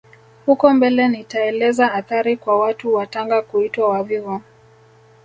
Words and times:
Huko 0.45 0.73
mbele 0.73 1.07
nitaeleza 1.09 1.93
athari 1.93 2.37
kwa 2.37 2.59
watu 2.59 2.93
wa 2.93 3.07
Tanga 3.07 3.41
kuitwa 3.41 3.89
wavivu 3.89 4.41